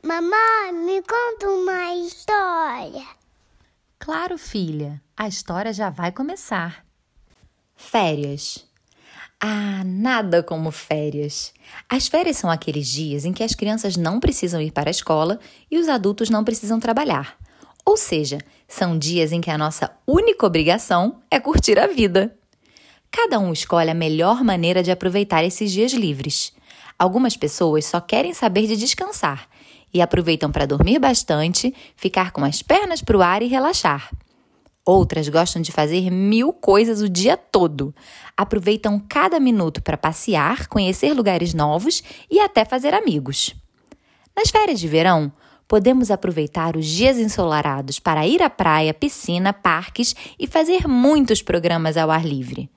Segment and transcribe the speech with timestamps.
[0.00, 3.04] Mamãe, me conta uma história.
[3.98, 6.86] Claro, filha, a história já vai começar.
[7.74, 8.64] Férias.
[9.40, 11.52] Ah, nada como férias.
[11.88, 15.40] As férias são aqueles dias em que as crianças não precisam ir para a escola
[15.68, 17.36] e os adultos não precisam trabalhar.
[17.84, 18.38] Ou seja,
[18.68, 22.36] são dias em que a nossa única obrigação é curtir a vida.
[23.10, 26.52] Cada um escolhe a melhor maneira de aproveitar esses dias livres.
[26.96, 29.48] Algumas pessoas só querem saber de descansar
[29.92, 34.10] e aproveitam para dormir bastante, ficar com as pernas para o ar e relaxar.
[34.84, 37.94] Outras gostam de fazer mil coisas o dia todo.
[38.34, 43.54] Aproveitam cada minuto para passear, conhecer lugares novos e até fazer amigos.
[44.34, 45.30] Nas férias de verão,
[45.68, 51.98] podemos aproveitar os dias ensolarados para ir à praia, piscina, parques e fazer muitos programas
[51.98, 52.70] ao ar livre.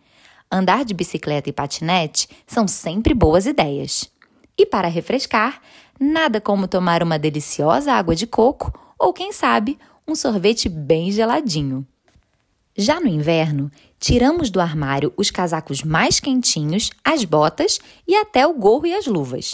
[0.51, 4.11] Andar de bicicleta e patinete são sempre boas ideias.
[4.57, 5.61] E para refrescar,
[6.01, 11.85] nada como tomar uma deliciosa água de coco ou, quem sabe, um sorvete bem geladinho.
[12.75, 18.53] Já no inverno, tiramos do armário os casacos mais quentinhos, as botas e até o
[18.53, 19.53] gorro e as luvas.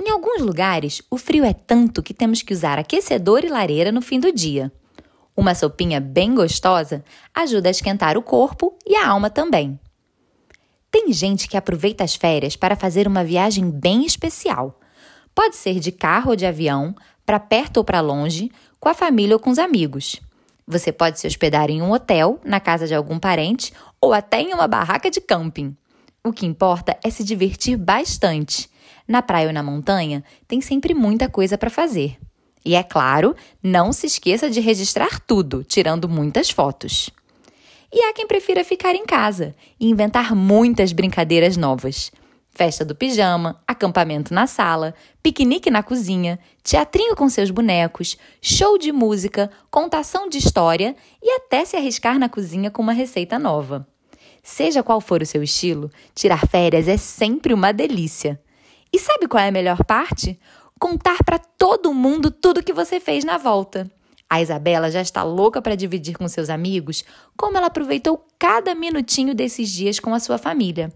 [0.00, 4.00] Em alguns lugares, o frio é tanto que temos que usar aquecedor e lareira no
[4.00, 4.72] fim do dia.
[5.36, 7.04] Uma sopinha bem gostosa
[7.34, 9.78] ajuda a esquentar o corpo e a alma também.
[10.90, 14.78] Tem gente que aproveita as férias para fazer uma viagem bem especial.
[15.34, 19.36] Pode ser de carro ou de avião, para perto ou para longe, com a família
[19.36, 20.20] ou com os amigos.
[20.66, 24.54] Você pode se hospedar em um hotel, na casa de algum parente ou até em
[24.54, 25.76] uma barraca de camping.
[26.22, 28.68] O que importa é se divertir bastante.
[29.08, 32.16] Na praia ou na montanha, tem sempre muita coisa para fazer.
[32.64, 37.10] E é claro, não se esqueça de registrar tudo, tirando muitas fotos.
[37.92, 42.12] E há quem prefira ficar em casa e inventar muitas brincadeiras novas.
[42.52, 48.92] Festa do pijama, acampamento na sala, piquenique na cozinha, teatrinho com seus bonecos, show de
[48.92, 53.86] música, contação de história e até se arriscar na cozinha com uma receita nova.
[54.42, 58.40] Seja qual for o seu estilo, tirar férias é sempre uma delícia.
[58.92, 60.38] E sabe qual é a melhor parte?
[60.78, 63.90] Contar para todo mundo tudo que você fez na volta.
[64.28, 67.04] A Isabela já está louca para dividir com seus amigos
[67.36, 70.92] como ela aproveitou cada minutinho desses dias com a sua família.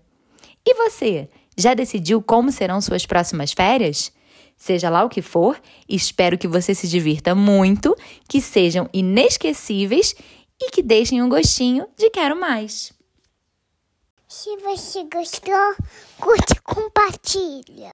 [0.66, 4.12] E você, já decidiu como serão suas próximas férias?
[4.56, 7.96] Seja lá o que for, espero que você se divirta muito,
[8.28, 10.14] que sejam inesquecíveis
[10.60, 12.92] e que deixem um gostinho de quero mais.
[14.28, 15.74] Se você gostou,
[16.18, 17.74] curte e compartilha.